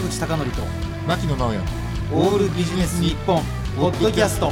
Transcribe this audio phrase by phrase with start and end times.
[0.00, 0.62] 坂口孝則と
[1.06, 1.60] 牧野直哉。
[2.14, 3.42] オールビジネス日本
[3.76, 4.50] ポッドキャスト。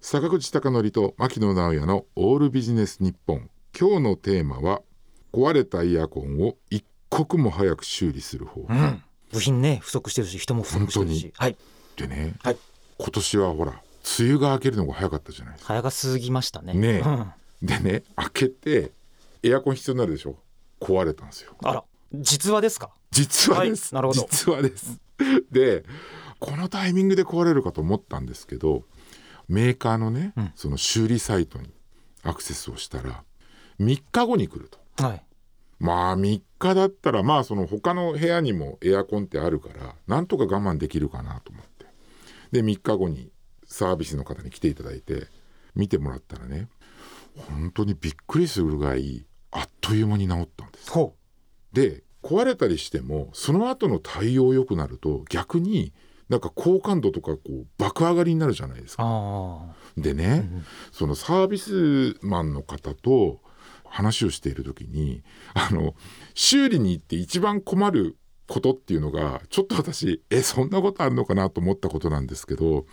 [0.00, 3.48] 坂口孝則と牧野直哉のオールビジネス日本。
[3.78, 4.82] 今日のテーマは
[5.32, 9.02] 壊れたイヤコンを一刻も早く修理する方法、うん。
[9.32, 11.32] 部品ね不足してるし人も不足してるし。
[11.34, 11.56] はい。
[11.96, 12.58] でね、はい。
[12.98, 13.72] 今年はほら
[14.18, 15.68] 梅雨が明けるのが早かったじゃないですか。
[15.68, 16.74] 早が過ぎましたね。
[16.74, 16.88] ね。
[16.98, 17.32] えうん。
[17.62, 18.90] でね開けて
[19.42, 20.36] エアコン必要になるでしょ。
[20.78, 21.54] 壊れたんですよ。
[21.62, 22.90] あら実話ですか？
[23.14, 24.28] 実はです、はいなるほど。
[24.30, 25.00] 実はです。
[25.50, 25.84] で
[26.40, 28.82] このタイミングで壊れるかと思ったんですけど
[29.48, 30.52] メーカーのね、うん。
[30.56, 31.70] その修理サイトに
[32.22, 33.22] アクセスをしたら
[33.80, 34.78] 3日後に来ると。
[35.02, 35.24] はい。
[35.78, 41.86] まあ3日だったらまあその他の部屋にもエアコンってあるからなんとか我慢できるかなと思って。
[42.52, 43.30] で3日後に
[43.66, 45.26] サービスの方に来ていただいて
[45.74, 46.68] 見てもらったらね
[47.34, 50.90] 本当にびっくりするぐらいあっという間に治ったんです。
[50.90, 51.16] ほ
[51.72, 55.92] で壊れたりしてもその後の対応良くなると逆に
[56.30, 59.04] なんか好感度とかこう爆上がりになるじゃないですうか。
[59.06, 60.48] あでね、
[60.90, 63.40] そのサービスマンの方と
[63.84, 65.94] 話をしている時にあの
[66.34, 68.16] 修理に行って一番困る
[68.48, 72.86] ことっていうのがちょっと私えそんなことあるのかなと思ったことなんですけど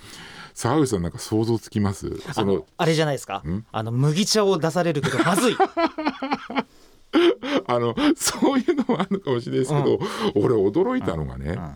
[0.54, 2.12] 沢口さんなんか想像つきます？
[2.28, 3.38] あそのあれじゃないですか？
[3.46, 3.66] ん？
[3.72, 5.56] あの麦茶を出されるけどまずい。
[5.58, 6.66] あ
[7.80, 10.00] の そういうのもあるのかもしれないですけど、
[10.36, 11.76] 俺驚いたのがね、うん。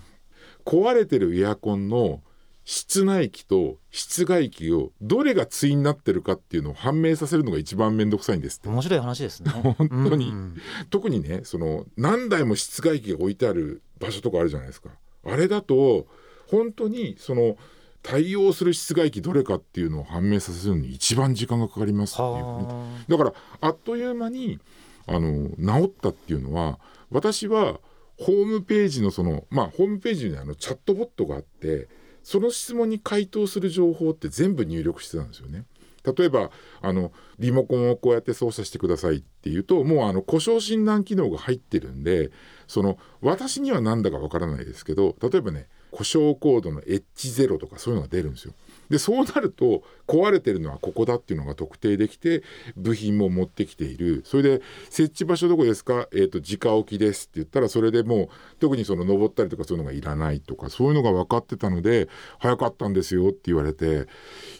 [0.65, 2.21] 壊れてるエアコンの
[2.63, 8.69] 室内機と室外機をどれが対になってるかっていうのを判明させるのが一番面倒くさいんですって。
[8.69, 9.51] 面白い話ですね。
[9.77, 10.29] 本当に。
[10.29, 10.57] うん
[10.89, 14.89] 特にねその何台も室外機が置いてある場所とかあるじゃないですか。
[15.23, 16.07] あれだと
[16.47, 17.57] 本当にその
[18.01, 24.59] 対応する室外機どれかっていうのを判明させるのに一番時間がかかりますっていうだからあっという間に
[25.07, 26.79] あの治ったっていうのは
[27.11, 27.79] 私は
[28.17, 31.87] ホームページのそのまあホームページにあのチャットボットがあって
[32.23, 35.65] その質問に回答する情報って全部入力してたんですよね。
[36.13, 36.51] 例えば
[36.81, 42.29] あのリモコンをこうやって操作してくださいっていうともうあの故障診断機能が入ってるんで
[42.67, 48.53] その私には何だかわからないですけど例えばね故障コードの H0 とかそういうのが出るんですよ。
[48.89, 52.43] でそうなると壊れてるのはここだっていうのが特定できて
[52.75, 58.29] 部品も持ってきているそれで設置場所どこですか、えー、と直置きですって言ったらそれでもう
[58.59, 64.07] 特にその登ったりとかそういうのがいらないとかそういうのが分かってたので早かったんですよって言われて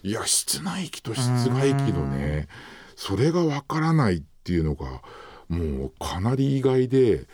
[0.01, 2.47] いや室内機と室外機のね
[2.95, 5.01] それが分からないっていうのが
[5.49, 7.25] もうかなり意外で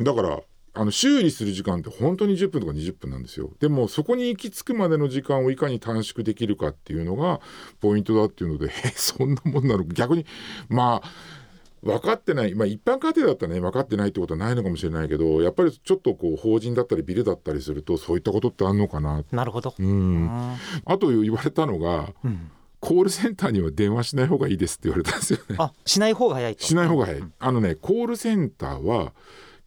[0.00, 0.40] だから
[0.74, 3.50] あの修理する時間って本当に10分とか20分なんですよ。
[3.60, 7.40] でもそこに行き着くまでの時間をいかに短縮できるかっていうのが
[7.80, 9.84] ポイントだっていうのでえ そんなもんなの。
[9.84, 10.26] 逆に
[10.68, 11.10] まあ
[11.84, 19.22] 分かってない、まあ、一般家庭だったらね分かってないってことはないのかもしれないけどやっぱりちょっとこう法人だったりビルだったりするとそういったことってあるのかな。
[19.30, 19.86] なるほど、うん。
[19.86, 22.50] うんあと言われたのがうん。
[22.80, 25.56] コールセンターには電話しない方がいいですって言われたんですよね。
[25.58, 26.64] あしない方が早いと。
[26.64, 27.22] しない方が早い。
[27.38, 29.14] あのねコールセンターは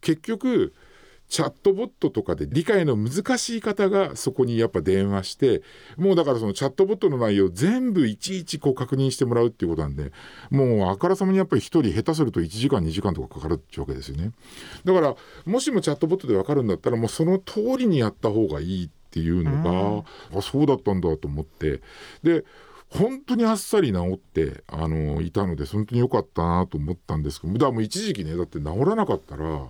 [0.00, 0.72] 結局
[1.28, 5.62] チャットボットとかで理解の難しい方がそこにやっぱ電話して
[5.96, 10.12] もうだからそのチャットボットの内容全部いちいちこう確認してもらうっていうことなんで
[10.50, 14.32] もうあからさまにやっぱり一人下手すると1時間2時間とかかかるっていうわけですよね。
[14.84, 21.82] だからもしもチャットボットで分かるんだったらもうその通りにやった方がいいっていうのがあそうだったんだと思って。
[22.22, 22.44] で
[22.90, 29.68] 本当にあっさり治ってあのいたので本当に良かったなと思ったんですけどだからもう一時期ねだって治らなかったら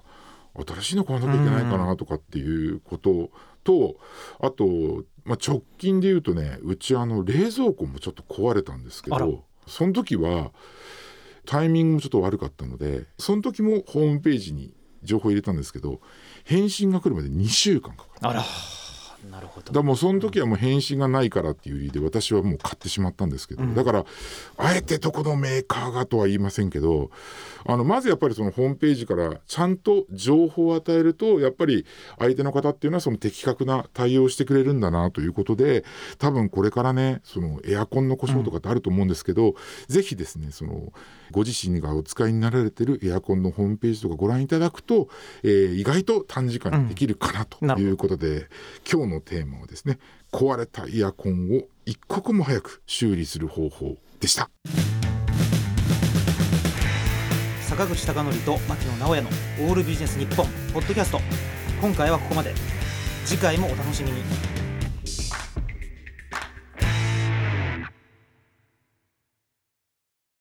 [0.66, 3.30] 新しいの買わなきゃいけないかなとかっていうこと
[3.64, 3.96] と
[4.40, 10.52] あと、まあ、直近で言うとねうちあの冷蔵庫もちょっと壊れたんですけどその時は
[11.44, 16.00] タイミングもちょっと悪かったのでその時もホームページに情報入れたんですけど
[16.44, 18.28] 返信が来るまで2週間かかる。
[18.28, 18.44] あら
[19.28, 19.72] なるほど。
[19.72, 24.04] だもうその時はもう返信がないからっていう理由で私はもう買ってしまったんですけど、だから
[24.56, 27.10] あえてどこのメーカーがとは言いませんけど
[27.66, 31.86] あのまずやっぱりそのホームページからちゃんと情報を与えるとやっぱり
[32.18, 35.84] 相手の方っていうのはその的確な対応をしてくれるんだなということで
[36.18, 39.54] 多分これからねそのエアコンの故障とかってあると思うんですけど、
[39.88, 40.92] ぜひですねその
[41.30, 45.08] ご自身がお使いになられてるエアコンのホームページとかご覧いただくと、
[45.42, 48.48] えー意外と短時間にできるかなということで、
[48.90, 49.98] 今日のテーマはですね
[50.32, 54.50] 壊れたイヤコンを一刻も早く修理する方法でした。
[57.62, 59.28] 坂口孝則と牧野直哉の
[59.68, 61.20] 「オールビジネス日本ポッドキャスト。
[61.80, 62.54] 今回はここまで。
[63.24, 64.67] 次回もお楽しみに。